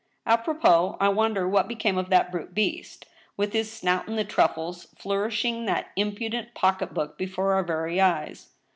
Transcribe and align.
'*A 0.25 0.39
propos, 0.39 0.97
I 0.99 1.09
wonder 1.09 1.47
what 1.47 1.67
became 1.67 1.95
of 1.95 2.09
that 2.09 2.31
brute 2.31 2.55
beast, 2.55 3.05
with 3.37 3.53
his 3.53 3.71
snout 3.71 4.07
in 4.07 4.15
the 4.15 4.23
truffles, 4.25 4.85
flourishing 4.97 5.65
that 5.67 5.91
impudent 5.95 6.55
pocket 6.55 6.91
book 6.95 7.19
before 7.19 7.53
our 7.53 7.61
very 7.63 8.01
eyes 8.01 8.49